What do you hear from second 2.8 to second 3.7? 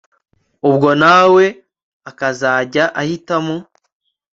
ahitamo